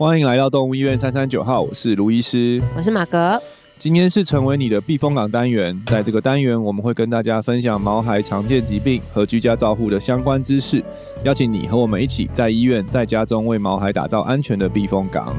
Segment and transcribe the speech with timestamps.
[0.00, 3.38] 欢迎来到动物医院三三九号，我是卢医师，我是马格。
[3.78, 10.82] 今天是成为你的避风港单元，在这个单元我们会跟大家分享毛孩常见疾病和居家照护的相关知识，
[11.22, 15.36] 邀请你和我们一起在医院、在家中为毛孩打造安全的避风港。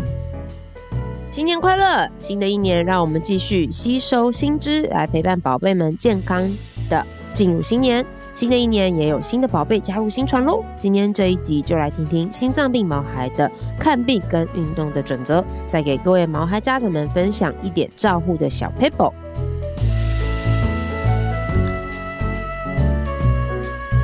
[1.32, 2.08] 新年快乐！
[2.20, 6.48] 新的一年，让我们继续吸收新知，来陪伴宝贝们健康
[6.88, 7.04] 的
[7.34, 8.06] 进入新年。
[8.34, 10.64] 新的一年也有新的宝贝加入新船喽！
[10.78, 19.12] 今天这一集就来听听心脏病毛孩的看病跟运动的准则，再给各位毛孩家长们分享一点照护的小撇步。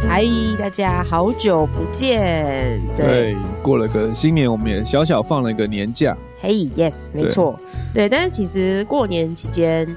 [0.09, 0.23] 嗨，
[0.59, 2.81] 大家好久不见！
[2.97, 6.15] 对，对，过了个新年，我们也小小放了一个年假。
[6.41, 7.57] 嘿，yes，没错，
[7.93, 9.87] 对，但是其实过年期间。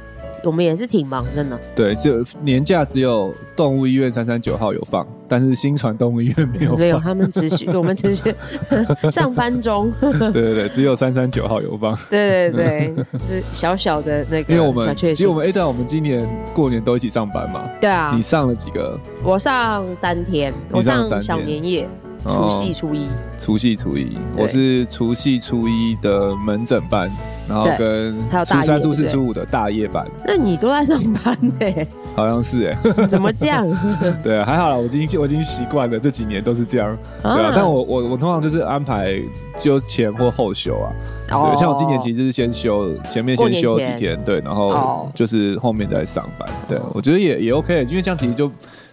[0.44, 1.58] 我们也是挺忙的呢。
[1.74, 6.78] 对，就年假只有动物医院三三九号有放，但是新传动物医院没有放。
[6.78, 8.34] 没有，他们持续， 我们持续
[9.10, 9.92] 上班中。
[10.00, 11.96] 对对对，只有三三九号有放。
[12.08, 14.54] 对对对，是小小的那个。
[14.54, 17.68] 因为我们其实我们 A 段我们今年过年都一起上班嘛。
[17.80, 18.12] 对啊。
[18.14, 18.98] 你上了几个？
[19.22, 21.88] 我上三天，我上小年夜。
[22.24, 27.10] 除夕初一，除夕初一，我是除夕初一的门诊班，
[27.48, 30.06] 然后跟初三、初四、初五的大夜班。
[30.26, 31.86] 那你都在上班呢？
[32.14, 32.76] 好像是哎，
[33.08, 33.66] 怎么这样？
[34.22, 36.94] 对啊，还好啦，我已经我已经习惯了，这几年都是这样。
[37.22, 39.18] 对啊，但我我我通常就是安排
[39.58, 40.92] 就前或后休啊。
[41.28, 46.46] 对，像我今年其实是先休，前面先休几天，对，然后就是后面再上班。
[46.68, 48.50] 对，我觉得也也 OK，因为这样其实就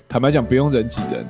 [0.08, 1.28] 坦白讲不用人挤人。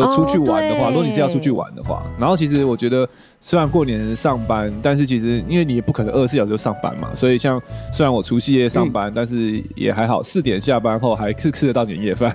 [0.00, 3.08] 就出去玩的话，如果你是要出去玩的话，然后其实我觉得，
[3.40, 7.60] 虽然过年上班，但是其实因为你也不可能二十四小时就上班嘛，所以像
[7.92, 12.34] 虽然我除夕夜上班，但是也还好，四点下班后还是吃得到年夜饭。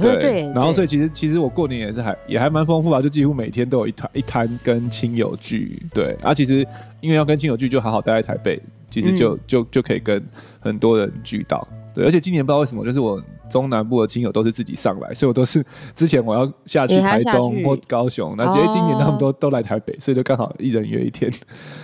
[0.00, 5.82] 对，然后所以其实其实我过年也是还也还蛮丰富啊，就几乎每天都有一摊一摊跟亲友聚。
[5.92, 6.66] 对，啊，其实
[7.00, 10.22] 因为要跟亲友聚，就好好待在台北，其实就就就可以跟
[10.60, 11.66] 很多人聚到。
[11.94, 15.62] 对，而且今年不知道为什么，就是我中南部的亲友都是自己上来，所以我都是
[15.94, 21.30] 之前我要下去台中或高雄，那直接今年他们都、哦、都来台北，所以就刚好一人约一天。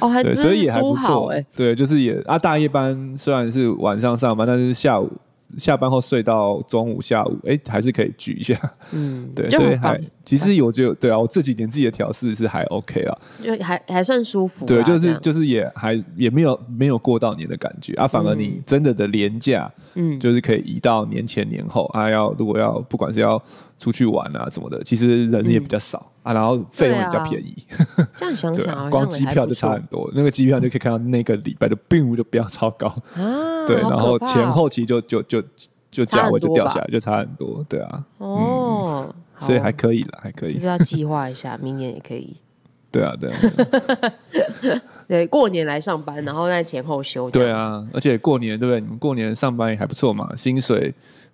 [0.00, 1.46] 哦，还真所以也还不错哎、欸。
[1.54, 5.10] 对，就是也啊，大夜班虽然是晚上上班，但是下午。
[5.56, 8.60] 下班后睡到中午、下午，哎、欸，还是可以聚一下。
[8.92, 14.66] 嗯， 对，所以还其实我就对啊，我这几年自己的调试是还 OK 啊，就还还算舒服。
[14.66, 23.42] 对，就是就是也还也没有没有过到年的感觉啊，反而你真的的廉价，嗯，就是可以移到年前年后啊，要如果要不管是要。
[23.78, 27.54] 出去玩啊什么的，其实人也比较少、嗯、啊，然后费用也比较便宜。
[27.96, 30.10] 啊、 这样想想、啊，光机票就差很多。
[30.14, 35.42] 那个机票就可以看到那个礼拜的病毒就比较超高啊， 对，然后前后期就就就
[35.90, 38.04] 就价位就掉下来，就差很多，对啊。
[38.18, 39.14] 哦、嗯，
[39.46, 40.54] 所以还可以了，还可以。
[40.54, 42.36] 是不是要计划一下，明年也可以。
[42.90, 44.82] 对啊，对啊。
[45.06, 47.30] 对，过年来上班，然后在前后休。
[47.30, 48.80] 对啊，而且过年对不对？
[48.80, 50.92] 你们过年上班也还不错嘛，薪水。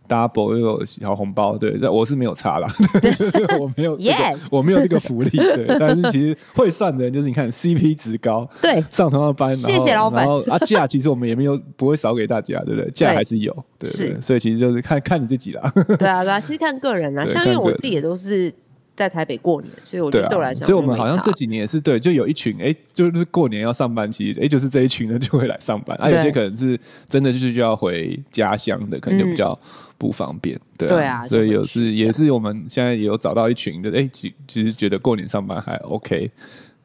[0.08, 2.68] Double 又有小红包，对，这我是没有差啦，
[3.58, 5.66] 我没有、这个，Yes，我没有这个福利，对。
[5.78, 10.24] 但是其实会算的人就是你看 CP 值高， 对，上同样的班，谢谢老板。
[10.26, 12.90] 然后啊价其实我们也没有不会少给大家，对不对？
[12.90, 15.72] 价还是有，对，是，所以其实就是看看你自己啦。
[15.98, 18.52] 对啊，对啊，其实看个人 啦，像因为我自己也都是。
[18.96, 26.78] 在台北过年，所以我觉得对我来讲，所以我们好像这几年也是对，就有一群哎、欸，就是过年要上班，其实哎、欸，就是这一群人就会来上班，啊，有些可能是
[27.08, 29.58] 真的就是就要回家乡的，可能就比较
[29.98, 36.30] 不方便，嗯、对啊，对啊，所以有是也是我们现在也有找到一群的，哎、欸，其其实觉得过年上班还 OK，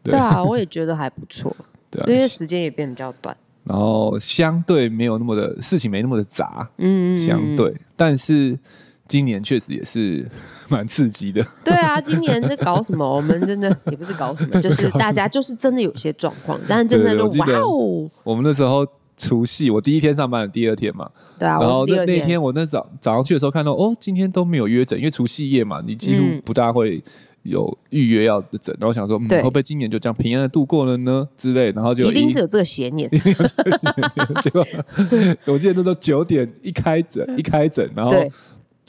[0.01, 1.55] 对，对啊，我也觉得还不错，
[1.91, 8.57] 对啊，因为时间也变比较短，然后相对没有那么的事情没那么的杂，嗯，相对，但是。
[9.09, 10.25] 今年确实也是
[10.69, 11.45] 蛮刺激的。
[11.65, 13.03] 对啊，今年在搞什么？
[13.03, 18.09] 我们真的 也不是搞什么，就是大家就是真的有些状况，但是真的就哇哦！
[18.23, 18.87] 我们那时候
[19.17, 21.09] 除夕，我第一天上班的第二天嘛，
[21.39, 27.03] 对啊，然后那那天我那早早上去的时候看到，哦，今天都没有约诊，因为除夕夜嘛，你几乎不大会
[27.43, 28.73] 有预约要的诊。
[28.79, 31.27] 然后我想说，嗯，会不会今年就这样平安的度过了呢？
[31.35, 33.09] 之类，然后就一定 是有这个邪念。
[34.43, 34.63] 结果
[35.45, 38.11] 我记得那时候九点一开诊，一开诊，然后。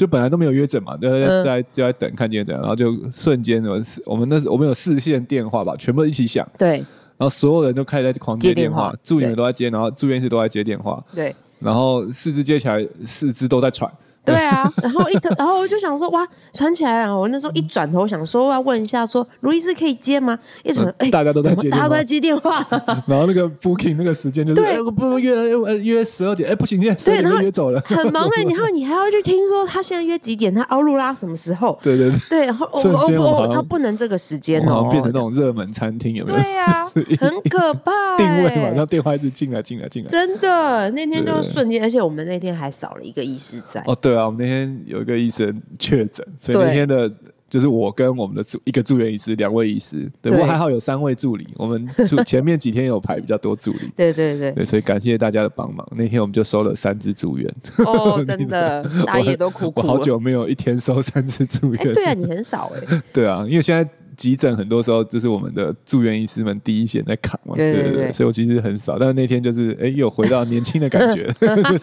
[0.01, 6.79] 就本来都没有约诊嘛，就在在就在等看见诊，然后就瞬间我们我们那我们有四线电话吧，全部一起响，对，
[7.19, 13.93] 然后所有人都开始在狂接电话，助理们都在接，然后住院室都在接电话，对，然后四肢接起来，四肢都在喘，
[14.25, 17.19] 对啊， 然后一然后我就想说哇，传起来了。
[17.19, 20.39] 我那时候一转头想说我要问一下说，卢医师可以接吗？
[20.63, 22.65] 一转哎，大家都在接，大家都在接电话。
[23.07, 28.43] 然后那个 booking 那个时间就是对，不约约十二点，哎不行，现在十二点约走了，很忙哎。
[28.51, 30.55] 然后你还要去听说他现在约几点？
[30.55, 31.79] 他奥路拉什么时候？
[31.83, 36.39] 对对对，对然后我我他不能这个时间哦，变成那种热门餐厅有没有？
[36.39, 36.85] 对呀，
[37.19, 38.17] 很可怕。
[38.17, 43.83] 定位马上电话一直进来进来进来，真的那天就瞬间，而且我们那天还少了一个医师在。
[43.87, 47.11] 哦，对啊，我们那天有一个医生确诊，所以那天的。
[47.51, 51.49] 就是我跟我们的住一个住院医师，两位医师，对，不过还好有三位助理。
[51.57, 51.85] 我们
[52.25, 55.85] 前面几天有排比较多助理，对对对，对，所以感谢大家的帮忙。
[55.97, 57.53] 那天我们就收了三只住院，
[57.85, 59.81] 哦， 真的，大家也都苦苦。
[59.81, 63.03] 我好久没有一天收三只住院，对啊，你很少哎。
[63.13, 68.99] 对啊，因为现在急诊很多时候就是我们的住院医师们第一线在扛嘛，对对对，所以我其实很少。
[68.99, 71.35] 但是那天就是哎，又回到年轻的感觉，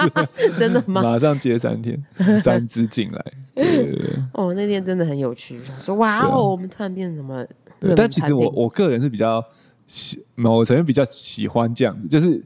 [0.56, 1.02] 真的吗？
[1.02, 2.00] 马上接三天，
[2.44, 3.26] 站姿进来。
[3.56, 5.60] 对对对，哦，那天真的很有趣。
[5.82, 7.44] 说哇哦，我们突然变成什么？
[7.96, 9.44] 但其实我我个人是比较
[9.88, 12.40] 喜，我曾经比较喜欢这样子，就是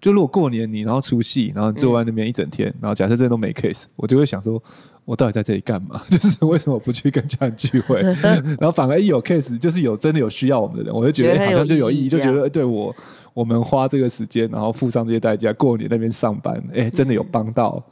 [0.00, 4.62] 就如果过年你然后除夕，然后你坐在那边一整天，然后假设这都没 case，我就会想说，
[5.04, 6.00] 我到底在这里干嘛？
[6.10, 8.00] 就是为什么不去跟家人聚会？
[8.58, 12.94] 然后反而一有 case，就是有真的有需要我们的人，我就觉得好像就有意义，就觉得对我
[13.34, 17.82] 我们花这个时间，然后付上这些代价，过年那边上班，哎，真的有帮到。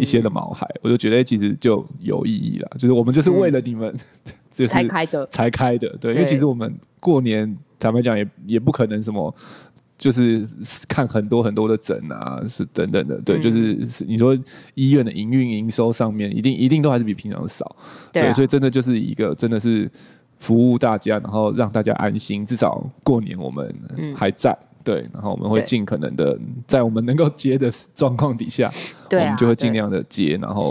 [0.00, 2.70] 一些的毛孩，我就觉得其实就有意义了。
[2.78, 3.94] 就是我们就是为了你们，
[4.50, 5.94] 就是才开的，才开的。
[6.00, 9.34] 对，因为其实我们过年坦白讲也也不可能什么，
[9.96, 10.46] 就是
[10.88, 13.20] 看很多很多的诊啊，是等等的。
[13.20, 14.36] 对，就是你说
[14.74, 17.76] 医院的营运营收上面，一定一定都还是比平常少。
[18.12, 19.90] 对，所以真的就是一个真的是
[20.38, 23.74] 服务大家，然后让大家安心，至少过年我们
[24.16, 24.56] 还在。
[24.82, 28.70] 对，然后我们会尽可能的在我们能够接的状况底下，
[29.10, 30.62] 我们就会尽量的接，然后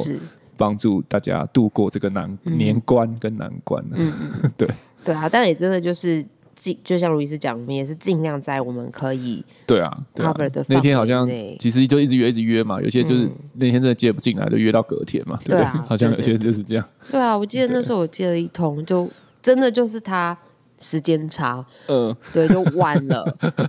[0.56, 3.84] 帮助大家度过这个难年关跟难关。
[3.92, 4.70] 嗯嗯， 对
[5.04, 6.24] 对啊，但也真的就是
[6.56, 11.28] 尽，就像卢医师讲，我们也是尽量在我们可以对啊 cover 的那天好像
[11.60, 16.86] 其实就一直约一直约嘛，有些就是那天真的接不进来，就约到隔天嘛，对啊， 好像有些就是这样。
[17.12, 19.10] 对啊，我记得那时候我接了一通，就
[19.42, 20.38] 真的就是他。
[20.80, 23.24] 时间差，嗯，对，就晚了，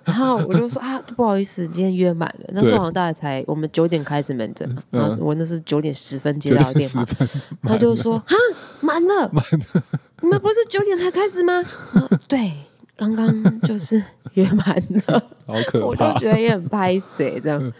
[0.04, 2.46] 然后我就说啊，不好意思，今天约满了。
[2.48, 7.06] 那时候好像大概才我们九点开始门诊嘛，然后我那是九点十分接到的电话，
[7.62, 8.34] 他就说啊，
[8.80, 9.82] 满了，满了，
[10.22, 11.62] 你们不是九点才开始吗？
[12.26, 12.50] 对，
[12.96, 14.02] 刚刚就是
[14.34, 14.76] 约满
[15.06, 17.72] 了， 好可怕，我就觉得也很拍谁这样，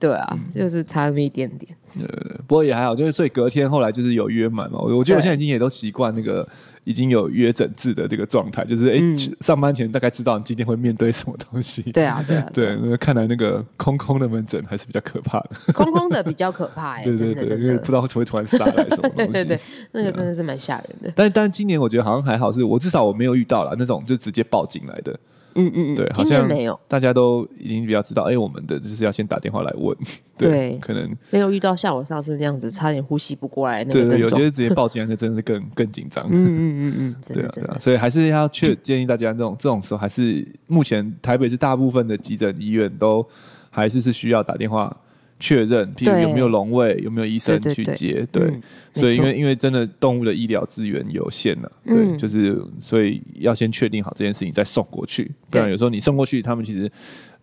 [0.00, 2.06] 对啊，就是差那么一点点，呃，
[2.46, 6.46] 不过也还好，就是所以隔天后来就是有约满嘛，我我觉得我现在已经也都习惯那个。
[6.86, 11.82] 已经有约诊治的这个状态，就是哎，嗯、上班前大概知道你今天会面对什么东西。
[11.90, 12.78] 对啊，对啊，对。
[12.80, 15.72] 那看来那个空空的门诊还是比较可怕的。
[15.72, 19.32] 空空的比较可怕哎， 对对对，因为不知道会不会突然杀来什么东西。
[19.34, 19.60] 对对对，
[19.90, 21.12] 那个真的是蛮吓人的。
[21.16, 25.18] 但但今年我觉得好像还好，是我至少我没有遇到了那种就直接报警来的。
[25.56, 29.96] 嗯嗯嗯，对，好像没有，大家都已经比较知道，哎，我们的就是要先打电话来问，
[30.38, 34.00] 对，可能没有遇到像我上次那样子，差点呼吸不过来那个。
[34.00, 36.24] 对对，有些直接报进来，那真的是更 更紧张。
[36.26, 43.26] 嗯嗯嗯嗯，对啊对啊，所以还是要确建议大家，这种这种时候，还是目前台北市大部分的急诊医院都
[43.70, 44.94] 还是是需要打电话。
[45.38, 48.50] 确认，譬如有没有笼位，有没有医生去接，对，
[48.94, 56.90] 所以因为因为真的动物的医疗资源有限了，对，就是所以要先确定好这件事情再送过去，不然有时候你送过去，他们其实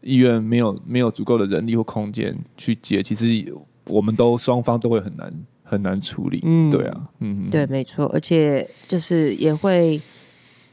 [0.01, 3.53] 医院没有没有足够的人力或空间去接，其实
[3.85, 10.01] 我们都双方都会很难很难处理，嗯，对啊，嗯，对，没错，而且就是也会。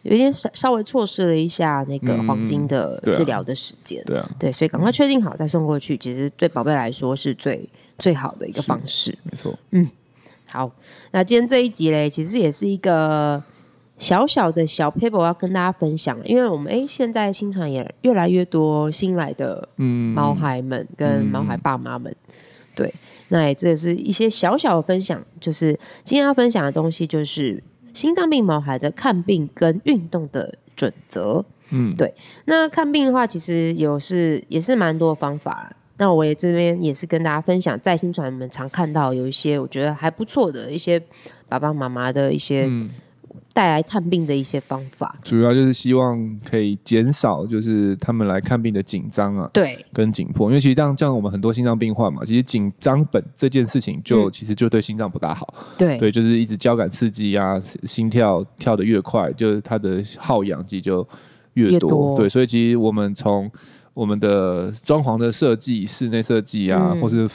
[0.03, 9.59] 有点稍稍微错失了一下那个黄金的治疗的时间，对啊，对，所以赶快确定好再送过去，其实对宝贝来说是最最好的一个方式，没错。
[9.73, 9.87] 嗯，
[10.47, 10.73] 好，
[11.11, 13.43] 那今天这一集嘞，其实也是一个
[13.99, 20.15] 小小的小 paper 要跟大家分享，因为我们哎现在新传也越来越多新来的嗯。
[20.15, 22.35] 毛孩们跟毛孩爸妈们，嗯、
[22.75, 22.95] 对，
[23.29, 27.63] 那也这也是一些小小的分享，就是今天要分享的东西就是。
[27.95, 32.15] 心脏病毛孩的看病跟运动的准则，嗯，对。
[32.45, 35.73] 那看病的话，其实有是也是蛮多方法。
[35.99, 41.03] 那我也这边也是跟大家分享，在新传我们常看到有一些我觉得还不错的一些
[41.49, 42.69] 爸爸妈妈的一些。
[43.51, 55.99] 嗯带来看病的一些方法，主要就是希望可以减少就是他们来看病的紧张啊，对，跟紧迫，因为其实这样这样我们很多心脏病患嘛，其实紧张本这件事情就、嗯、其实就对心脏不大好，对。
[55.99, 61.07] 对，就是一直交感刺激啊，心跳跳得越快，就是它的耗氧剂就
[61.55, 62.17] 越多，越多。
[62.19, 63.51] 对，所以其实我们从
[63.93, 67.29] 我们的装潢的设计、室内设计啊，嗯、或是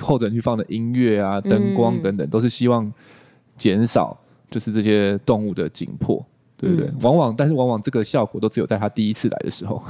[0.00, 2.92] 候诊区放的音乐啊、灯光等等，嗯、都是希望
[3.56, 4.18] 减少
[4.52, 6.24] 就是这些动物的紧迫。
[6.62, 6.88] 对不对？
[7.02, 9.82] 往往，但是往往这个效果都只有在他第一次来的时候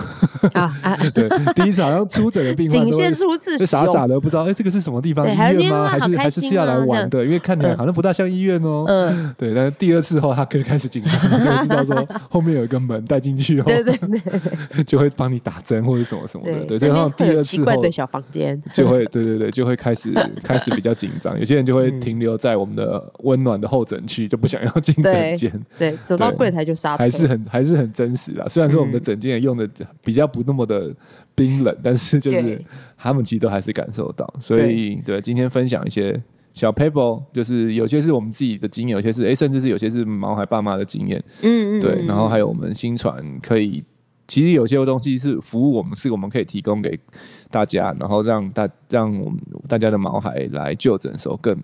[0.54, 0.96] 啊 啊！
[1.14, 5.26] 对，第一次好像出诊的病患仅限初次，傻傻的不知道，哎，这个是什么地方？
[5.30, 5.86] 医院吗？
[5.86, 7.22] 还是还是是要来玩的？
[7.22, 8.84] 因为看起来好像不大像医院哦。
[8.88, 9.54] 嗯， 对。
[9.54, 11.12] 但是第二次后，他可以开始紧张，
[11.44, 16.78] 就会知道说后面有一个门带进去后，对对对，就会帮你打针或者什么什么的。
[16.78, 20.10] 对，然后第二次后，小房间就会对对对，就会开始
[20.42, 21.38] 开始比较紧张。
[21.38, 25.52] 有些人就会停留在我们的温暖的候诊区，就不想要进诊间。
[25.78, 28.46] 对，走到柜台就刹车，还是很还是很真实啊。
[28.48, 29.68] 虽然说我们的整件也用的
[30.02, 30.94] 比较不那么的
[31.34, 32.60] 冰冷，但是就是
[32.96, 34.32] 他们其实都还是感受到。
[34.40, 36.20] 所以对，今天分享一些
[36.54, 41.22] 小 paper，就是有些是我们自己的经验，有些是哎，甚至是有些是毛孩爸妈的经验。
[41.42, 42.06] 嗯嗯，对。
[42.06, 43.82] 然后还有我们新传可以，
[44.26, 46.98] 其实有些东西是服务我们，是我们可以提供给
[47.50, 49.38] 大家，然后让大让我们
[49.68, 51.56] 大家的毛孩来就诊的时候更。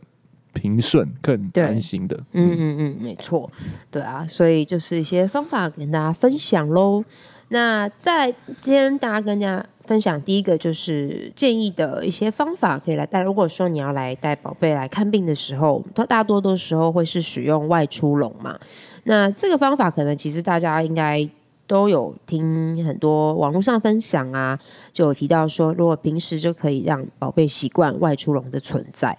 [0.52, 3.50] 平顺更安心的，嗯嗯嗯，没错，
[3.90, 7.04] 对啊，所以就是一些方法跟大家分享喽。
[7.50, 13.22] 那在今天大家跟大家分享第一个就是建议的一些方法，可以来带。
[13.22, 18.58] 如果说你要来带宝贝来看病的时候，它大多的时候会是使用外出笼嘛。
[19.04, 21.26] 那这个方法可能其实大家应该
[21.66, 24.58] 都有听很多网络上分享啊，
[24.92, 29.16] 就有提到说，如果平时就可以让宝贝习惯外出笼的存在。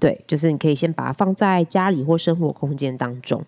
[0.00, 3.44] 对，就是你可以先把它放在家里或生活空间当中，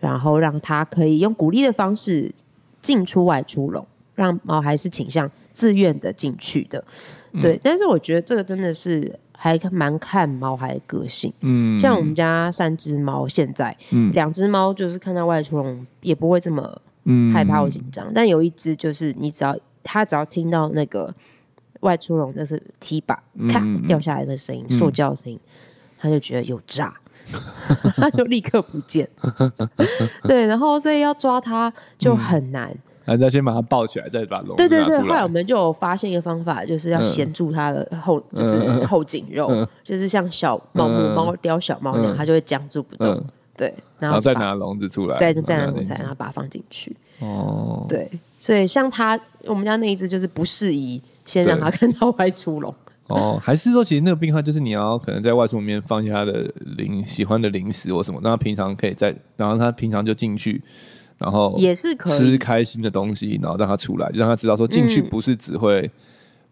[0.00, 2.32] 然后让它可以用鼓励的方式
[2.80, 6.82] 进出外出笼，让毛孩是倾向自愿的进去的。
[7.40, 11.32] 对，嗯、但是我觉得这个真的是还蛮看毛孩的个性。
[11.40, 13.76] 嗯，像我们家三只猫，现在
[14.12, 16.80] 两只猫就是看到外出笼也不会这么
[17.32, 21.14] 害怕或紧张，嗯、但有一只就是你只要它只要听到那个
[21.80, 25.38] 外出笼那是踢把咔掉下来的声音，嗯、塑胶声音。
[26.02, 26.92] 他就觉得有诈，
[27.96, 29.08] 他就立刻不见。
[30.26, 32.76] 对，然后所以要抓他就很难。
[33.04, 34.56] 还是要先把他抱起来，再把笼。
[34.56, 43.24] 对对对，后来我们就有发现一个方法，就是要衔住他的后，就是后颈肉，就是像小猫母猫叼小猫那样，它就会僵住不动。
[43.56, 46.96] 对，然后再拿笼子出来，对，再拿笼子，然后把它放进去。
[47.18, 52.72] 哦，对，所以像他，我们家那一只就是不适宜先让它 看到外出笼。
[53.12, 60.62] 哦，还是说，其实那个病患就是你要可能在外出里面放下他的零喜欢的零食或什么，让他平常可以在，然后他平常就进去，
[61.18, 65.90] 然后也是可以吃开心的东西，然后让他出来，就让他知道说进去不是只会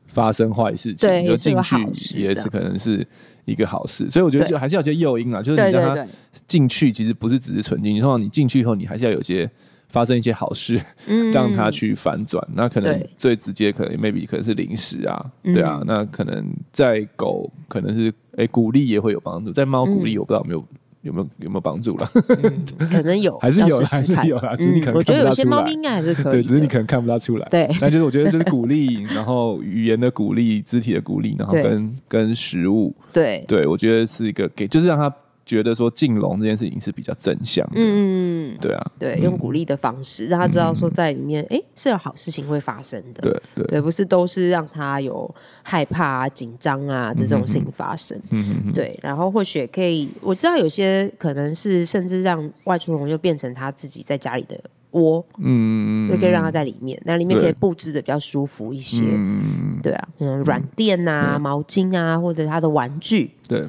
[0.06, 3.06] 发生坏事情，就进去也是可能是
[3.44, 4.10] 一个好事。
[4.10, 6.06] 所以我觉得就还是要有些诱因啊，就是你让他
[6.46, 9.50] 进去，其实不是只是纯进去，通常你进去以后，你还是要有些。
[9.90, 12.42] 发生一些好事，嗯、让他去反转。
[12.54, 15.82] 那可能最直接，可能 maybe 可能是零食啊，对，对啊。
[15.86, 19.52] 那可能在狗，可能是哎、欸、鼓励也会有帮助。
[19.52, 20.64] 在猫鼓励，我不知道有没有
[21.02, 22.10] 有没有有没有帮助了、
[22.42, 22.88] 嗯。
[22.88, 24.54] 可能有， 还是有，还是有啦。
[24.56, 24.94] 只是你可能。
[24.94, 26.32] 我觉得有些猫咪应该还是可以。
[26.34, 27.48] 对，只是你可能看不到出来。
[27.50, 32.94] 对， 那就是我觉得就是鼓励， 然后语言的鼓励，肢体的鼓励，然后跟跟食物。
[33.12, 35.12] 对，对我觉得是一个给，就是让他。
[35.50, 43.66] 觉得说进笼这件事情是比较正向的，嗯，对啊，对，用鼓励的方式让他知道说在里面，哎，是有好事情会发生的，对对。
[43.66, 45.28] 对，不是都是让他有
[45.64, 54.56] 害怕啊、紧张啊的这种事情发生，嗯嗯对，然后或许也可以，我知道有些可能是甚至让外出笼就变成他自己在家里的
[54.92, 63.66] 窝，嗯，就可以让他在里面，那里面可以布置的比较舒服一些，嗯，对啊，嗯，软垫啊、毛巾啊，或者他的玩具，对。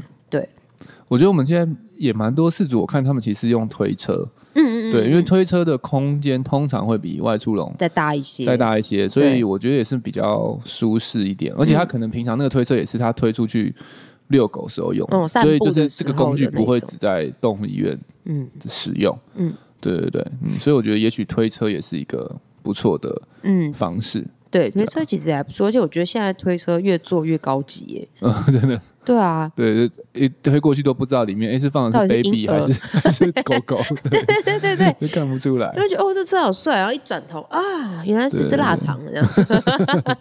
[1.12, 11.54] 我觉得我们现在也蛮多事主，我看他们其实用推车，嗯嗯嗯，对，因为推车的空间通常会比外出笼再大一些，再大一些，所以我觉得也是比较舒适一点。
[11.58, 13.76] 而且他可能平常那个推车也是他推出去
[14.30, 18.50] 遛狗时候用，所以就是这个工具不会只在动物医院嗯。
[18.70, 23.74] 使用，嗯，对对对，嗯，所以我觉得也许推车也是一个不错的嗯。
[23.74, 24.26] 方式。
[24.50, 28.82] 对，推车其实也还不错，而且我觉得现在推车越做越高级耶，嗯， 真的。
[29.04, 33.82] 对啊，对，一推过去都不知道里面，哎，是放的是 baby 还是 还是狗狗？
[34.10, 35.74] 对对对对，就看不出来。
[35.76, 39.28] 就觉得哦，这车好帅，然后一转头啊，原来是这腊肠这样。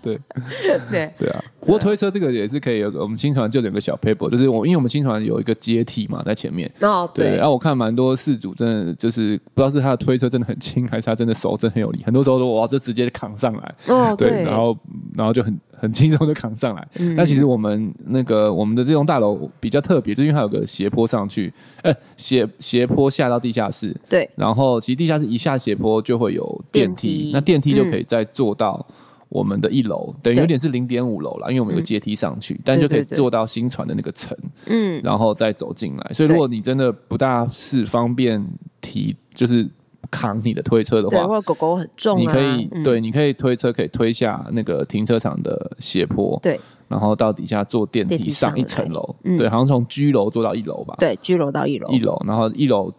[0.02, 0.18] 对
[0.90, 6.70] 对对啊，不过推车这个也是可以有个，我们心传就有个小 paper，就是我因为我们心传有一个阶梯嘛，在前面。
[6.80, 7.37] 哦，对。
[7.37, 13.75] 然后我看蛮多事主真的就是不知道是他的推车真的很轻，还是他真的手真的很有力，很多时候说哇，这直接扛上来。
[13.88, 14.42] 哦，对。
[14.44, 14.76] 然后
[15.14, 15.54] 然后就很。
[15.80, 28.87] 很轻松就扛上来，但其实我们那个我们的这栋大楼比较特别，就是因为它有个斜坡上去，呃，斜斜坡下到地下室，对，然后其实地下室一下斜坡就会有电梯，那电梯就可以再坐到
[29.30, 36.12] 我们的一楼，等于有点是零点五楼了，因为我们有阶梯上去，嗯、但就可以坐到新船的那个层，嗯，然后再走进来。
[36.12, 38.44] 所以如果你真的不大是方便
[38.80, 39.66] 提，就是
[40.10, 52.92] 扛你的推车的话，或者狗狗很重、啊，你可以、嗯、对，你可以推车可以推下那个停车场的斜坡，对，然后到底下坐电梯上一层楼，对，好像从居楼坐到一楼吧，对，居楼到一楼，一楼，然后一楼。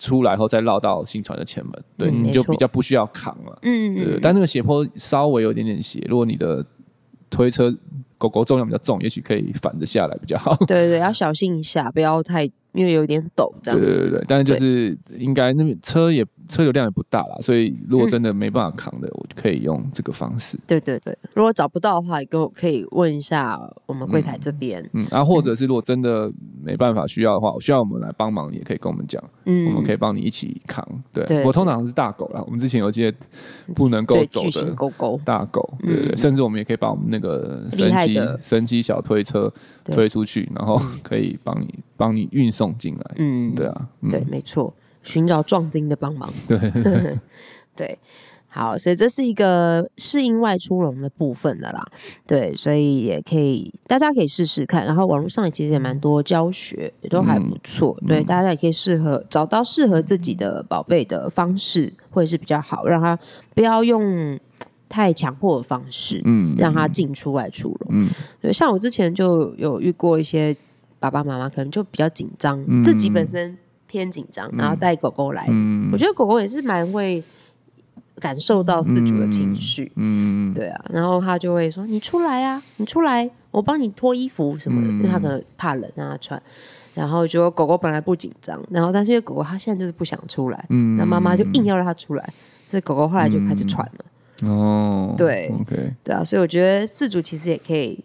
[0.00, 3.58] 出来后再绕到新船的前门，对，嗯、你就比较不需要扛了。
[3.62, 6.64] 嗯但那个斜坡稍微有点点斜，如果你的
[7.28, 7.76] 推车
[8.16, 10.54] 狗狗重量比较重，也许可以反着下来比较好。
[10.66, 12.48] 对对对，要小心一下，不要太。
[12.74, 14.04] 因为有点陡，这样子。
[14.04, 20.58] 对对对，但是就是应该那边车也车流量也不大啦，所以如果真的没办法扛的，嗯、我就可以用这个方式。
[20.66, 24.88] 对对对，如果找不到的话，跟我可以问一下我们柜台这边。
[24.92, 29.22] 嗯，啊、或者是如果真的没办法需要的话，我需要我们来帮忙，也可以跟我们讲。
[29.44, 30.86] 嗯，我们可以帮你一起扛。
[31.12, 33.12] 对，對我通常是大狗啦，我们之前有些
[33.74, 39.52] 不能够走的狗狗，大狗，对对，对、嗯、甚至我们也可以把我们那个神奇神奇小推车
[39.84, 42.68] 推出去，然后可以帮你帮你运送。
[42.78, 44.72] 进来，嗯，对啊，嗯、对，没错，
[45.08, 47.18] 寻找壮丁的帮忙，对，
[47.74, 47.98] 对，
[48.46, 51.82] 好，所以这是一个适应外出笼的部分的啦，
[52.26, 63.18] 对，所以也可以，大家可以试试看，然后网络上也其实也蛮多教学，也都还不错，嗯、对，大家也可以适合找到适合自己的宝贝的方式，会是比较好，让他
[63.54, 64.38] 不要用
[64.90, 68.08] 太强迫的方式，嗯，让他进出外出笼，嗯，
[68.42, 70.54] 对，像我之前就有遇过一些。
[71.00, 73.56] 爸爸妈妈可能就比较紧张，嗯、自己本身
[73.88, 77.20] 偏紧张，然后带狗狗来，嗯、我觉得狗狗也是蛮会
[78.20, 86.40] 感受到饲主的情绪，嗯，对啊，然后他就会说：“你出来啊，你出来，我帮你脱衣服什么的，嗯、因为他可能怕冷，让他穿。”
[86.94, 92.32] 然后就狗狗本来不紧张，然后但是因为狗狗它现在就是不想出来，嗯，那妈妈就硬要让它出来，
[92.68, 94.04] 所以狗狗后来就开始喘了。
[94.42, 98.04] 嗯、哦，对，OK，对啊，所以我觉得饲主其实也可以。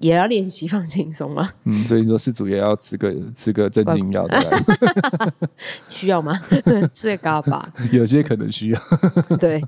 [0.00, 1.50] 也要练习放轻松啊。
[1.64, 4.40] 嗯，所以说事主也要吃个吃个镇静药的。
[5.88, 6.38] 需要吗？
[6.94, 7.66] 是个嘎巴。
[7.92, 8.80] 有些可能需要。
[9.38, 9.62] 对，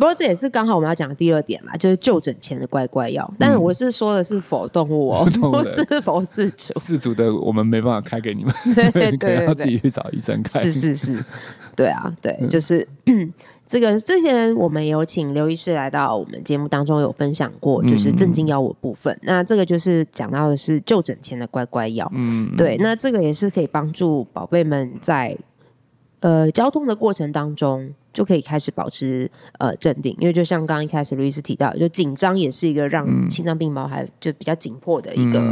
[0.00, 3.30] 不过这也是刚好我们要讲的第二点嘛，就是就诊前的乖乖药。
[3.38, 6.72] 但是我是说的是否动物哦， 不是否饲主。
[6.80, 10.58] 饲主的我们没办法开给你们， 对 对对，要自己去找医生开。
[10.58, 11.22] 是是是，
[11.76, 12.88] 对啊，对，就是。
[13.70, 19.14] 这个之前我们有请刘医师来到我们节目当中有分享过，就是镇静药物部分。
[19.18, 22.76] 嗯、那这个就是讲到的是就诊前的乖乖药，嗯，对。
[22.80, 25.38] 那这个也是可以帮助宝贝们在
[26.20, 35.42] 呃交通的过程当中就可以开始保持呃镇定，因为就像刚刚一开始刘医师提到，就紧张也是一个让心脏病猫还就比较紧迫的一个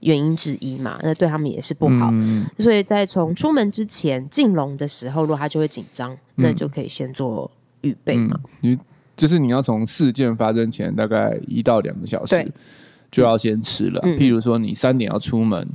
[0.00, 2.08] 原因之一嘛，那对他们也是不好。
[2.12, 7.50] 嗯、所以在从出门之前进笼的时候，如果他就会紧张，那就可以先做。
[7.84, 8.78] 预备嘛，你
[9.16, 12.52] 就是你要从事件发生前大概一到两个小时，
[13.10, 14.00] 就要先吃了。
[14.02, 15.68] 譬如说，你三点要出门，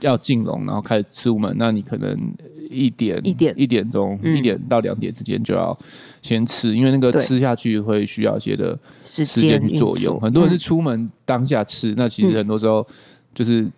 [0.00, 2.18] 要进笼，然后开始出门，那你可能
[2.70, 5.76] 一点一点一点钟一点到两点之间就要
[6.22, 10.18] 先吃，因为那个吃下去会需要一些的时间去作用。
[10.20, 12.86] 很多人是出门当下吃，那其实很多时候。
[13.34, 13.68] 就是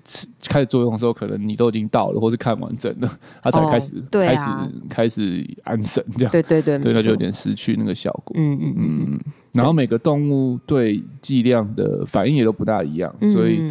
[0.51, 3.11] 开始作用的时候，可能你都已经到了，或是看完整了，
[3.43, 4.51] 它才开始开始
[4.87, 6.31] 开始安神这样。
[6.31, 8.37] 对对对，所以它就有点失去那个效果。
[8.39, 9.21] 嗯嗯嗯。
[9.53, 13.63] 然后每个动物对剂量的反应也都不大一样，所以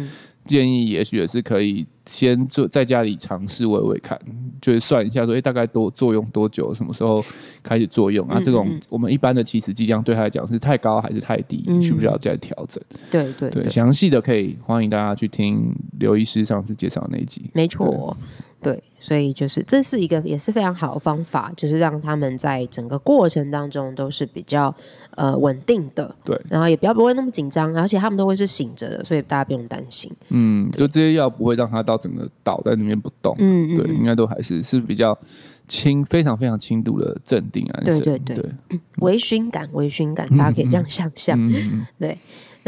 [0.46, 1.86] 建议也许也是可以。
[2.08, 4.16] 先做在家里尝试喂喂看，
[4.60, 7.20] 就是算一下说，哎、欸，大概多作用多久，什么时候
[7.64, 8.40] 开始作用啊？
[8.44, 11.64] 这种我们一般的起始剂量对他来讲是太高还是太低？
[11.66, 12.80] 嗯、需不需要再调整？
[13.10, 17.50] 对对对，详细的可以欢迎大家去听刘医师上次介绍的那一集。
[17.52, 18.16] 没错。
[18.66, 24.74] 对，所以就是这是一个也是非常好的方法，就是让他们在整个过程当中都是比较
[25.14, 30.10] 呃稳定的，对，然后也不要不会那么紧张，而且他们都会是醒着的，所以大家不用担心。
[30.30, 35.16] 嗯，就这些药不会让他到整个倒在里面不动，嗯嗯，对，应该都还是是比较
[35.68, 41.38] 轻，非常非常轻度的镇定安神，对对对，对微醺感，微醺感，大家可以这样想象，
[42.00, 42.18] 对。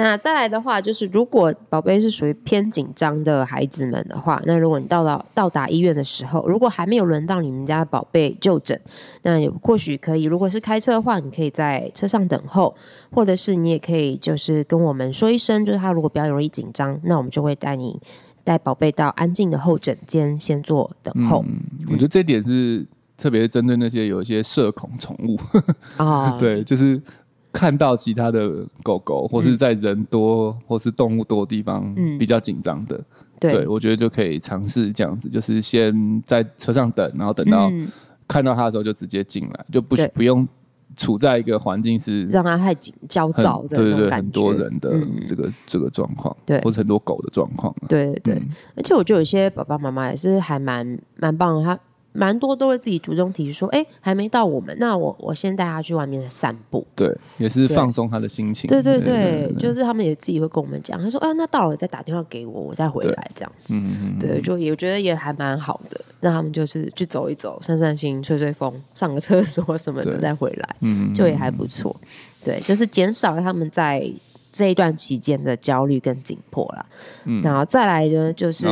[0.01, 8.81] 那再来的话，就是如果宝贝是属于偏紧张的孩子们的话，那如果你到了到达医院的时候，如果还没有轮到你们家的宝贝就诊，
[9.23, 12.73] 那或许可以，如果是开车的话，你可以在车上等候，
[13.11, 18.01] 或者是你也可以就是跟我们说一声，就是他如果比较容易紧张，那我们就会带你
[18.45, 21.45] 带宝贝到安静的候诊间先做等候。
[21.45, 21.59] 嗯，
[21.91, 25.37] 我觉得这点是特别针对那些有一些社恐宠物
[25.97, 27.03] 啊，哦、 对，就是。
[27.53, 33.05] 看到其他的狗狗，或是在人多、嗯、或是动物多的地方比较紧张的，嗯、
[33.41, 37.73] 对，对我觉得就可以尝试这样子，就是先在车上等，然后等到
[38.27, 40.47] 看到它的时候就直接进来，就不不用
[40.97, 44.91] 处在一个环境是让它太紧焦躁的，对对对，很多人的
[45.27, 51.79] 这个、嗯、这个状况，对，或者很多狗的状况，对对对、嗯，而且我觉得有些爸爸妈妈也是还蛮蛮棒的，他。
[52.13, 58.67] 蛮多都会自己主动提出说，哎、欸，还没到我们，那我我先带他去外面散步，对，也是放松他的心情。
[58.69, 63.77] 对对对，对，对，对，对，就是他们也自己会跟我们讲，他说，啊，那到了再打电话给我，我再回来这样子。
[63.77, 71.95] 嗯嗯对，就也觉得也还蛮好的，让他们就是去走一走、散散心、吹吹风、上个厕所什么的再回来，嗯，就也还不错。
[72.43, 74.11] 对，就是减少他们在
[74.51, 76.87] 这一段期间的焦虑跟紧迫啦。
[77.25, 78.67] 嗯，然后再来呢，就是。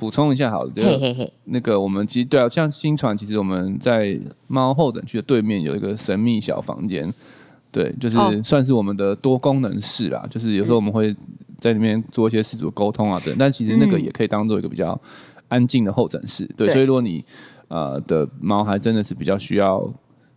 [0.00, 7.12] 补充一下，好了，这个那个我们其实对啊，像新传，其实我们在猫候诊区的对面有一个神秘小房间，
[7.70, 10.26] 对，就是算是我们的多功能室啦。
[10.30, 11.14] 就是有时候我们会
[11.60, 15.00] 在里面做一些事主沟通啊等，但其实那个也可以当做一个比较
[15.48, 16.48] 安静的候诊室。
[16.56, 17.24] 对，所以如果你
[17.68, 19.86] 呃的猫还真的是比较需要。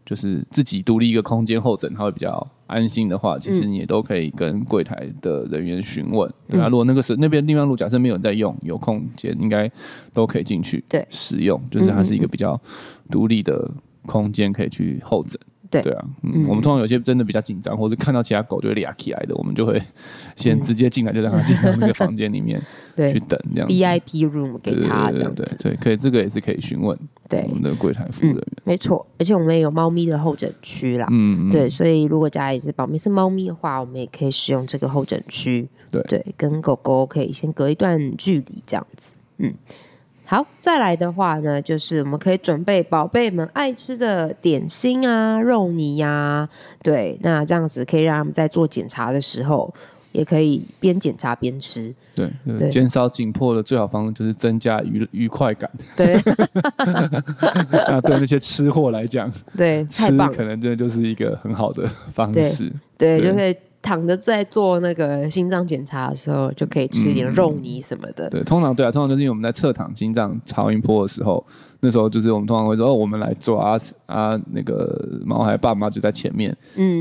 [0.05, 6.67] 就是自己独立一个空间候诊，它会比较安心的话，其实你也都可以跟柜台的人员询问，嗯、对啊。
[6.67, 9.71] 如果那个是那边地方如果假设没有人在用，有空间应该
[10.11, 11.05] 都可以进去对。
[11.09, 12.59] 使用，就是它是一个比较
[13.11, 13.69] 独立的
[14.05, 15.39] 空间，可以去候诊。
[15.69, 15.81] 对。
[15.81, 19.81] 对啊，嗯，我们通常有些真的比较紧张，或者看到其他狗就会俩起来的，我们就会
[20.35, 22.61] 先直接进来，就让它进到那个房间里面
[23.11, 23.67] 去等这样。
[23.67, 26.95] VIP room 给他这样子，对，对，对，对，可以，这个也是可以询问
[27.33, 27.45] 对。
[27.49, 28.47] 我们的柜台服务人员。
[28.57, 36.01] 嗯、没错，而且我们也有猫咪的候诊区啦，嗯，对，所以如果家里是宝贝是猫咪的话，我们也可以使用这个候诊区，对。
[36.03, 39.53] 对，跟狗狗可以先隔一段距离这样子，嗯。
[40.25, 46.49] 好，再来的话呢，就是我们可以准备宝贝们爱吃的点心啊、肉泥呀、啊，
[46.81, 49.71] 对，那这样子可以让他们在做检查的时候，
[50.13, 51.93] 也可以边检查边吃。
[52.15, 52.31] 对，
[52.69, 55.69] 减少紧迫的最好方式就是增加愉愉快感。
[55.97, 56.17] 对，
[57.69, 62.71] 那 对那些吃货来讲，对，吃可能这就是一个很好的方式。
[62.97, 63.53] 对，对，就可以。
[63.85, 68.29] 躺着在做那个心脏检查的时候，就可以吃一点肉泥什么的。
[68.29, 71.45] 嗯、对，通常对啊，通常就是因为我们在侧躺心脏超音波的时候，
[71.85, 76.55] 那时候就是我们通常会说，哦，我们来抓啊啊，那个毛孩爸妈就在前面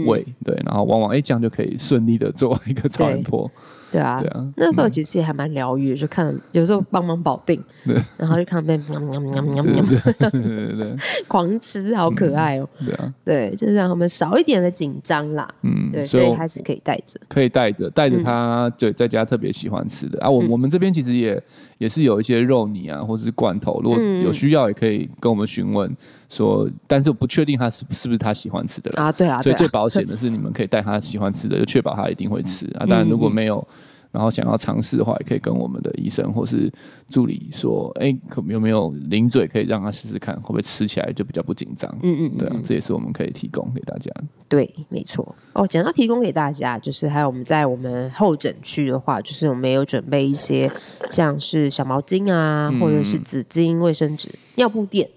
[0.07, 3.49] 喂、嗯，对，然后往往哎、欸、这样就可以顺利的做完一个超音波。
[3.92, 10.96] 对啊，对啊，那时候其实也还蛮疗愈，就看有时候帮忙保定， 对，然后就看被喵喵喵喵喵，对对对，
[11.28, 12.68] 狂吃，好可爱哦。
[12.85, 15.46] 对啊，对，就是让他们少一点的紧张啦。
[15.62, 20.18] 嗯，对，所以还是可以带着，可以带着，带着他，对，在家特别喜欢吃的。
[20.20, 20.31] 啊。
[20.31, 21.42] 我我们这边其实也
[21.76, 25.94] 也是有一些肉泥啊，或者是罐头，如果有需要也可以跟我们询问
[26.35, 29.12] 说，但是我不确定他是是不是他喜欢吃的啊。
[29.12, 32.87] 对啊，所以最保险的是你们可以带他喜欢吃的，就确保他一定会吃啊。
[32.87, 33.66] 当然如果没有。
[34.12, 36.71] 然后想要尝试的话，也可以跟我们的医生或是
[37.09, 41.90] 助理说，哎，可有没有零嘴可以让他试试看，会不会吃起来就比较不紧张？
[42.03, 44.12] 嗯嗯，对啊，这也是我们可以提供给大家。
[44.51, 45.35] 对，没错。
[45.55, 50.71] 哦，讲到提供给大家，就是还有我们在我们候诊区的话，就是我们也有准备一些
[51.09, 55.09] 像是小毛巾啊，或者是纸巾、卫生纸、尿布垫，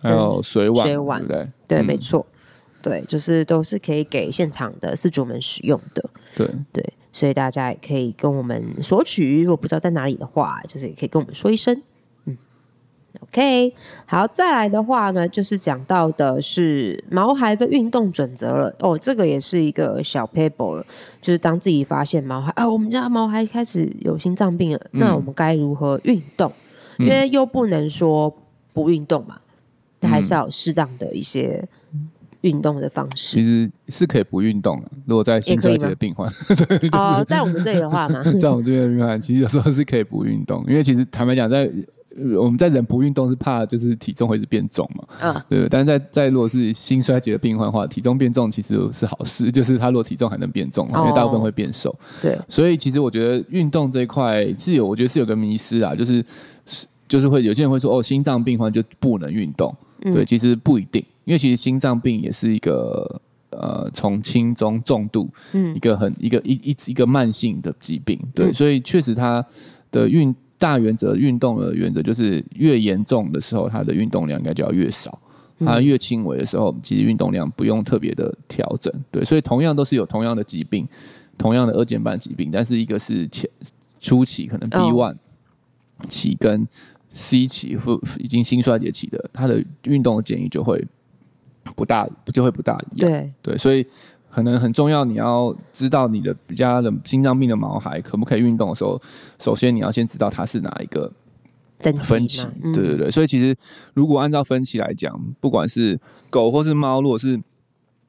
[0.00, 2.24] 还有水碗，水碗，对对，没错，
[2.82, 6.08] 对，就是都是可以给现场的饲主们使用的。
[6.36, 6.84] 对对。
[7.10, 11.82] 所以大家也可以跟我们索取，如果不知道在哪里的话，就是也可以跟我们说一声。
[12.26, 12.36] 嗯
[13.22, 13.74] ，OK，
[14.06, 18.72] 好，再来的话呢，就是讲到的是毛孩的运动准则了。
[18.80, 20.86] 哦，这个也是一个小 paper 了，
[21.20, 26.52] 就是当自己发现毛孩啊，我们家毛孩开始有心脏病了，嗯，那我们该如何运动？
[26.98, 28.32] 因为又不能说
[28.72, 29.40] 不运动嘛，
[30.00, 31.66] 但还是要有适当的一些。
[32.42, 34.88] 运动的方式其实是可以不运动的。
[35.06, 36.30] 如果在心衰竭的病患，
[36.68, 41.68] 对，就是、哦，在我们这里的话嘛， 在我们这边的病患，其实有时候是可以不运动，因为其实坦白讲，在
[42.36, 45.68] 我们在人不运动是怕就是体重会一直变重嘛，嗯，对。
[45.68, 51.92] 但是在在如果是心衰竭的病患的话，体重变重其实是好事，就是他如果体重还能变重，因为大部分会变瘦。
[52.22, 56.24] 对、哦，所以其实我觉得运动这一块是有，我觉得是有个迷失啊，就是
[57.08, 61.04] 就是会有些人会说，哦，心脏病患就不能运动，对，其实不一定。
[61.24, 69.44] 因为其实心脏病也是一个呃从轻中重度，嗯，一个很一个一一一个慢性的疾病，对，嗯、所以确实它
[69.90, 75.18] 的运大原则运动的原则就是越严重的时候，它的运动量应该就要越少，
[75.58, 80.88] 它越轻微的时候，其实运动量不用特别的调整，对，所以同样都是有同样的疾病，
[81.36, 83.48] 同样的二尖瓣疾病，但是一个是前
[84.00, 85.16] 初期可能 B one
[86.08, 86.66] 期跟
[87.12, 90.84] C 期或已经心衰竭期的，它的运动的建议就会。
[91.76, 93.86] 不大就会不大一样，对对，所以
[94.30, 95.04] 可能很重要。
[95.04, 98.98] 你要知道你的比较的心脏病的毛孩可不可以运动的时候，
[99.38, 101.12] 首先你要先知道他是哪一个
[102.02, 102.48] 分期。
[102.62, 103.54] 对对对，所以其实
[103.92, 107.38] 如果按照分期来讲，不管是狗或是猫，如果是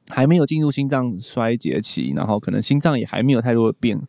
[0.08, 4.00] 还没有进入心脏衰竭期，然后可能心脏也还没有太多的变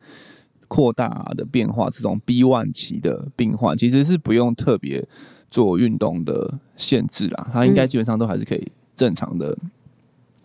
[0.71, 5.05] 扩大的变化，这种 B1 期的病患其实是不用特别
[5.49, 9.53] 做运动的限制啦，他应该基本上都还是可以正常的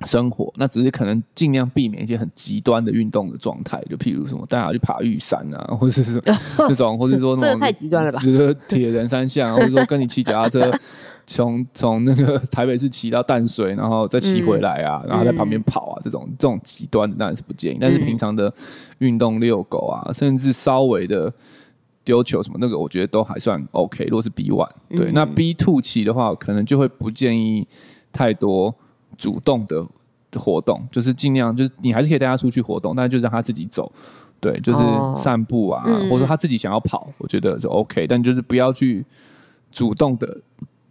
[0.04, 6.20] 生活，嗯、那只是可能尽量避免一些很极端的运动的状态，就譬如什么带他去爬玉山啊， 或者是
[6.68, 8.20] 这种，或者说那种太极端了吧，
[8.68, 10.76] 铁人三项，或者说跟你骑脚踏车。
[11.26, 17.78] 从从那个台北市骑到淡水，然后再骑回来啊，嗯、然后在旁边跑啊，这种这种极端的当然是不建议。
[17.80, 18.52] 但是平常的
[18.98, 21.32] 运动遛狗啊，甚至稍微的
[22.04, 24.04] 丢球什么那个，我觉得都还算 OK。
[24.04, 27.66] 如果是 B one，对，嗯、那 B two 期的话，可能就会不建议
[28.12, 28.72] 太多
[29.18, 29.84] 主动的
[30.34, 33.90] 活动，就是尽量就是你还是可以带他出去活动，但是就让他自己走，
[34.40, 34.78] 对，就是
[35.16, 39.04] 散步啊，哦、或者说他自己想要跑，我觉得是 OK，但就是不要去
[39.72, 40.38] 主动的。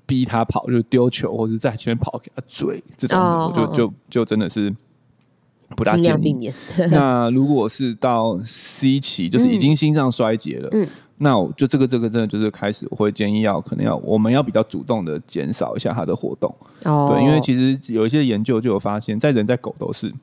[0.06, 4.74] 逼他跑，就丢球，或者在前面跑给他追，这种我就就就真的是
[5.76, 6.52] 不大建议。
[6.92, 10.88] 那如果是到 C 期，就是已经心脏衰竭了，嗯，
[11.18, 20.14] 那我就这个这个真的就是开始，我会建议要可能要我们要比较主动的减少一下他的活动，哦，对，因为其实有一些研究就有发现，在人在狗都是。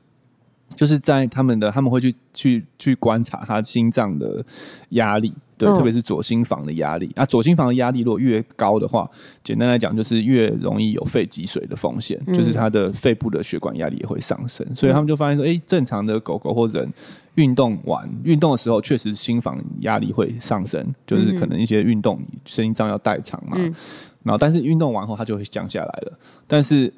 [0.75, 4.43] 就是在他们的他们会去去去观察他心脏的
[4.89, 5.31] 压力，
[5.63, 7.25] 对，特别是左心房的压力啊。
[7.25, 9.09] 左心房的压力如果越高的话，
[9.43, 14.65] 简单来讲就是越容易有肺积水的风险，就是它的肺部的血管压力也会上升。
[14.75, 16.91] 所以他们就发现说，哎，正常的狗狗或人
[17.35, 23.57] 运动完运动的时候，确实心房压力会上升，就是可能一些运动心脏要代偿嘛。
[24.23, 26.93] 然后但是运动完后它就会降下来了，但是。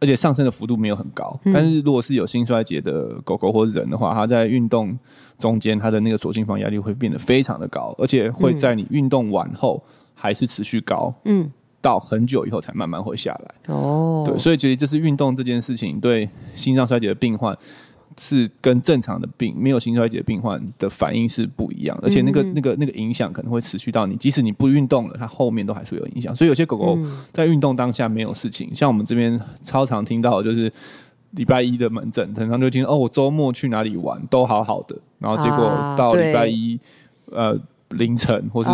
[0.00, 4.98] 而且上升的幅度没有很高，但是如果是有心衰竭的狗狗或人的话，它在运动
[5.38, 9.82] 中间，它的那个左心房压力会变得非常的高，而且会在你运动完后
[10.14, 11.50] 还是持续高，嗯，
[11.82, 13.74] 到很久以后才慢慢会下来。
[13.74, 17.56] 哦，对，所以其实就是运动这件事情对心脏衰竭的病患。
[18.22, 26.36] 是跟正常的病没有心衰竭病患的反应是不一样的，而且那个那个那个影响可能会持续到你，即使你不运动了，它后面都还是会有影响。
[26.36, 26.98] 所以有些狗狗
[27.32, 30.70] 在运动当下没有事情，像我们这边超常听到的就是
[31.30, 36.78] 礼拜一的门诊，常常就听哦，我周末去哪里玩都好好的，然后结果到礼拜一
[37.30, 37.58] 呃
[37.92, 38.68] 凌晨或是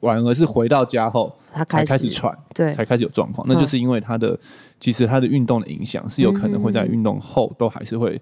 [0.00, 4.36] 晚而是回到家后，才开始喘，对，才开始有状况，那就是因为它的
[4.80, 8.20] 其实它的运动的影响是有可能会在运动后都还是会。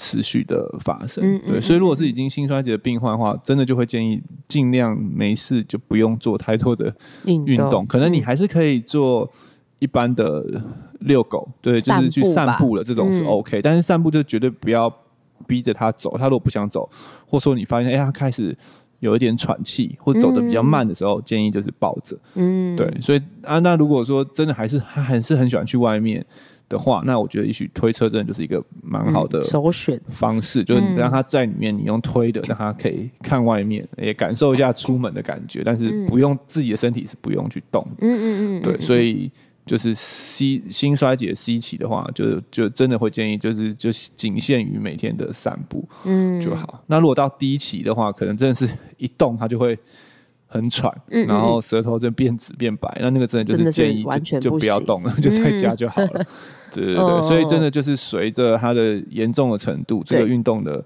[0.00, 9.28] 持续的发生，嗯嗯、对，所以如果是已经心衰竭的病患的话，真的就会建议尽量没事就不用做太多的运动，可能你还是可以做
[9.80, 10.62] 一般的
[11.00, 14.88] 遛狗，对，就是去散步了，这种是 OK，、嗯、但是散步就绝对不要
[15.48, 16.88] 逼着他走，他如果不想走，
[17.26, 18.56] 或者说你发现哎、欸、他开始
[19.00, 26.24] 有一点喘气或走的比较慢的时候，嗯、建议就是抱着，嗯，对，所以啊，那如果说真的还是他还是很喜欢去外面。
[26.68, 30.00] 的话，那我觉得也许推车真的就是一个蛮好的首选。
[30.10, 37.86] 方式，就是让他在里面，你用推的，让他可以看外面，也感受一下出门的感觉，但是不用自己的身体是不用去动。
[38.00, 39.30] 嗯嗯嗯，对，所以
[39.64, 46.40] 就是 C 心衰竭 C 期的话，就就真的会建议就是就仅限于每天的散步，嗯。
[46.40, 46.82] 就好。
[46.86, 49.78] 那如果到 D 期的话，可能真的是一动它就会
[50.50, 50.90] 很喘，
[51.26, 56.24] 然后舌头就变紫变白，那那个真的就是建议就就不要动了，就在家就好了。
[56.72, 60.82] 对对对，哦、所以真的就是随着它的严重的程度，这个运动的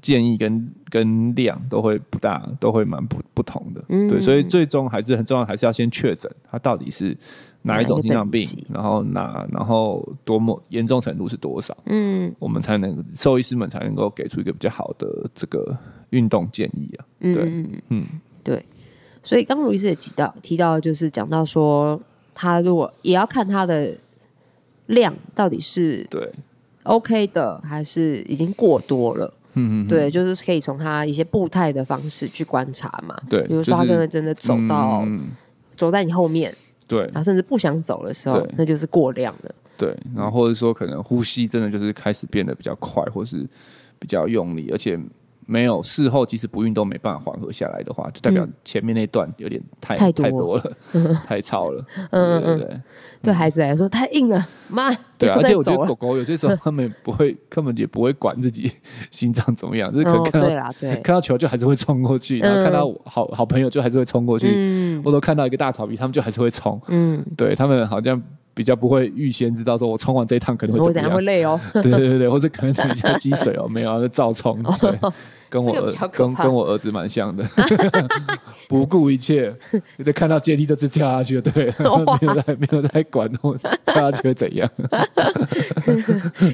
[0.00, 3.84] 建议跟跟量都会不大，都会蛮不不同的。
[3.88, 7.16] 嗯、对，所以最终还是很重要，还是要先确诊它到底是
[7.62, 15.76] 哪一种心脏病，然后哪然后多么严重程度是多少，嗯，我们才能兽医师们才能够给出一个比较好的这个
[16.10, 17.04] 运动建议啊。
[17.20, 18.06] 对，嗯，嗯。
[18.42, 18.64] 对，
[19.22, 22.00] 所以刚刚卢医师也提到提到，就是讲到说，
[22.34, 23.96] 他如果也要看他的。
[24.90, 26.28] 量到底是对
[26.82, 29.32] OK 的，还是已经过多了？
[29.52, 33.14] 嗯嗯，对，就是可以从他一些步态的方式去观察嘛。
[33.28, 35.06] 对，比如说他可能真的走到
[35.76, 36.52] 走在你后面，
[36.88, 39.54] 对，然后甚至不想走的时候，那就是过量了。
[39.78, 43.48] 对，然后或者说可能呼吸真的就是开始变得比较快，或是
[44.00, 44.98] 比较用力，而且。
[45.50, 50.56] 没有事后，即使不运动没办法缓和下来的话，就代表前面那段有点太太多。
[50.56, 50.72] 了，
[51.26, 51.84] 太糙了。
[52.10, 52.80] 嗯嗯对，
[53.22, 54.90] 对孩子来说太硬了，妈。
[55.18, 58.72] 对啊，而且我觉得狗狗有些时候 他们不会，根本也不会管自己
[59.10, 65.02] 心脏怎么样，就是可能看到看到球就还是会冲过去，然后看到好好朋友就还是会冲过去，嗯。
[65.02, 66.80] 或者看到一个大草皮，他们就还是会冲。
[66.88, 68.20] 嗯，对他们好像
[68.54, 71.60] 比较不会预先知道说我冲完这一趟可能会怎么样，我等下会累哦。
[71.74, 74.62] 对对对，或者可能等一下积水哦，没有，就照冲。
[74.80, 74.92] 对。
[75.50, 77.44] 跟我儿跟跟我儿子蛮像的，
[78.70, 79.52] 不顾一切，
[79.96, 83.72] 你就看到阶梯就直跳下去了，对，没有在没有在管我跳
[84.08, 84.70] 下去会怎样。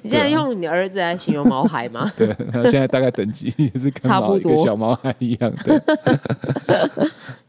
[0.02, 2.10] 你现在用你儿子来形容毛孩吗？
[2.16, 5.78] 对，他现在大概等级也是跟一个小毛孩一样，对。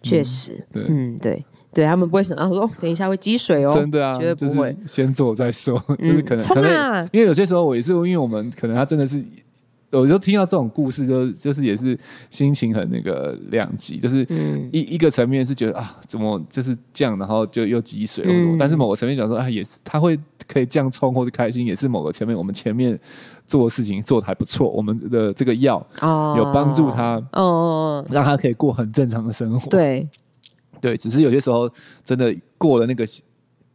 [0.03, 1.45] 确实，嗯，对，
[1.77, 9.23] 对他们不会想到说等一下会积水哦，真的啊，绝对不会，先做再说，就是可能可能，因为有些时候我也是因为我们可能他真的是。
[9.89, 11.97] 我就听到这种故事，就就是也是
[12.29, 14.27] 心情很那个两极，就是
[14.69, 22.99] 一一个层面是觉得啊，怎么就是这样，然后就又积水或什么，但是某个层面讲说啊，也是他会可以这样冲或者开心，也是某个层面我们前面
[23.45, 25.77] 做的事情做的还不错，我们的这个药
[26.35, 29.69] 有帮助他哦，让他可以过很正常的生活。
[29.69, 30.05] 对
[30.81, 31.69] 对，只是有些时候
[32.03, 33.05] 真的过了那个。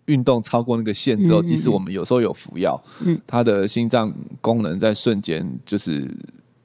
[0.06, 6.12] 运动超过那个线之后，即使我们有时候有服药，嗯，他的心脏功能在瞬间就是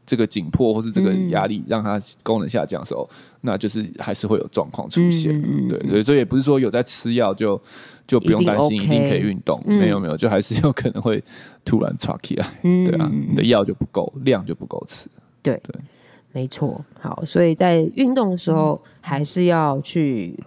[0.08, 3.08] 这个紧迫或是这个压力让他功能下降的时候，
[3.42, 5.40] 那就是还是会有状况出现。
[5.70, 7.62] 对对，所以也不是说有在吃药就
[8.08, 11.24] 就不用担心一定可以运动，没有没有，就还是有可能会
[11.64, 12.60] 突然岔起来。
[12.64, 15.06] 对啊，你的药就不够，量就不够吃。
[15.44, 15.80] 对对，
[16.32, 16.84] 没错。
[17.00, 20.38] 好，所以在运动的时候还是要去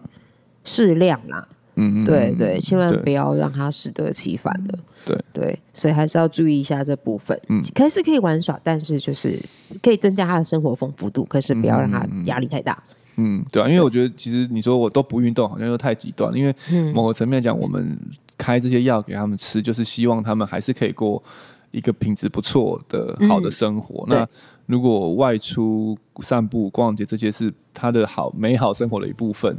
[0.65, 1.47] 适量啦。
[1.77, 4.79] 嗯，对对，千万不要让它适得其反的。
[5.07, 7.41] 对对，所以还是要注意一下这部分。
[7.49, 9.41] 嗯，可是可以玩耍，但是就是
[9.83, 12.83] 可以增加他的生活丰富度，可是不要让他压力太大。
[13.17, 16.35] 嗯，对啊，因为我觉得其实你说我都不运动，好像又太极端。
[16.35, 16.55] 因为
[16.93, 17.99] 某个层面讲，我们
[18.37, 21.23] 开这些药给他们吃，就是希望他们还是可以过
[21.71, 24.05] 一个品质不错的好的生活。
[24.07, 24.29] 那
[24.71, 29.57] 如果外出散步、逛街这些是他的好美好生活的一部分。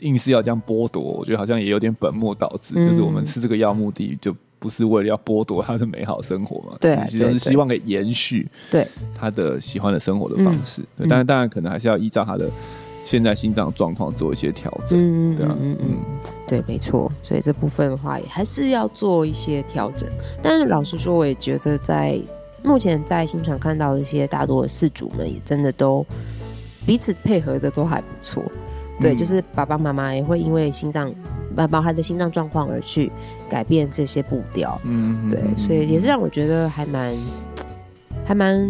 [0.00, 2.74] 硬是要这样剥夺，我觉得好像也有点本末倒置。
[2.76, 6.76] 嗯、就是我们吃这个药目的就不是为了要剥夺他的美好生活嘛？
[6.80, 10.82] 对，其实是希望可以延续对他的喜欢的生活的方式。
[10.98, 12.50] 对，但是当然可能还是要依照他的
[13.04, 14.98] 现在心脏状况做一些调整。
[14.98, 15.96] 嗯对啊，嗯嗯，
[16.48, 17.08] 对，没错。
[17.22, 20.10] 所以这部分的话，也还是要做一些调整。
[20.42, 22.20] 但是老实说，我也觉得在
[22.64, 26.04] 目前在新传看到的一些大多的事主们，也真的都
[26.86, 28.42] 彼此配合的都还不错。
[29.00, 31.12] 对，就是爸爸妈妈也会因为心脏，
[31.54, 33.12] 宝宝孩的心脏状况而去
[33.50, 34.80] 改变这些步调。
[34.84, 37.14] 嗯，对，所以也是让我觉得还蛮，
[38.24, 38.66] 还蛮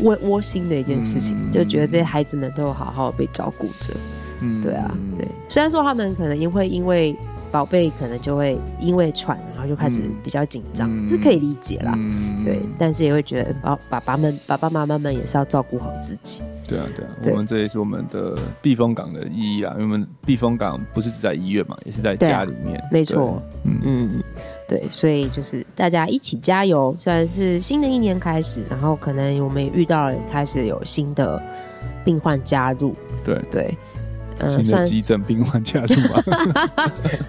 [0.00, 3.92] 窝窝心的一件事情，嗯、就觉得这些孩子们都有好好被照顾着。
[4.40, 7.14] 嗯，对啊，对，虽然说他们可能也会因为。
[7.50, 11.92] 宝贝可能就会因为喘，然后就开始比较紧张，嗯、是可以理解啦。
[11.96, 16.40] 嗯、对，但是也会觉得爸爸爸们、爸爸妈妈们也是要照顾好自己。
[16.66, 19.72] 对啊，对啊，对我们这也是我们的避风港的意义啊。
[19.74, 22.78] 因为我们避风港不是只在医院嘛，也是在家里面。
[22.92, 24.22] 没错，嗯嗯，
[24.68, 26.94] 对，所以就是大家一起加油。
[27.00, 31.42] 虽然是新的一年开始，然后可能我们也遇到了开始有新的
[32.04, 32.94] 病患加入。
[33.24, 33.74] 对对。
[34.40, 36.22] 嗯，新的急诊病患加入吗？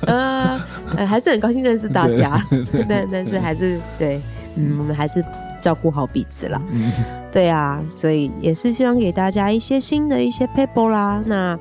[0.95, 2.39] 呃，还是很高兴认识大家，
[2.87, 4.21] 但但是还是对，
[4.55, 5.23] 嗯，我们还是
[5.61, 6.61] 照顾好彼此啦。
[6.71, 6.91] 嗯，
[7.31, 11.21] 对啊，所以也是希望给大家一些新的一些 paper 啦。
[11.25, 11.57] 那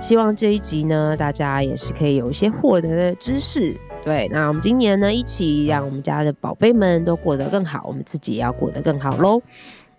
[0.00, 3.74] 希望这一集呢，大家也是可以有一些获得的知识。
[4.04, 9.40] 对，那我们今年呢，一起让我们家的宝贝们都过得更好，我们自己也要过得更好喽。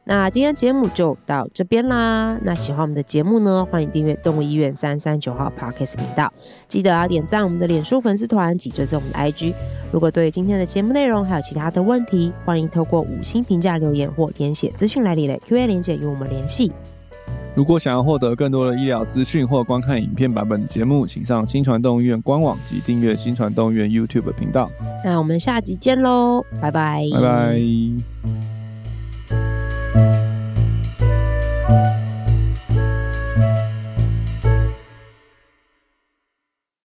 [0.07, 2.37] 那今天节目就到这边啦。
[2.43, 6.31] 那喜欢我们的节目呢，欢迎订阅动物医院三三九号 Podcast 频道，
[6.67, 9.53] 记得要点赞我们的脸书粉丝团及追踪我们的 IG。
[9.91, 16.71] 如果对今天的节目内容还有其他的问题，欢迎透过五星评价留言或填写资讯来里的 Q&A 连结与我们联系。
[17.55, 24.69] 如果想要获得更多的医疗资讯或观看影片版本的节目，请上新传动物医院官网及订阅新传动物医院 YouTube 频道。
[25.03, 28.54] 那我们下集见喽，拜拜，拜拜。
[29.95, 30.24] Thank you.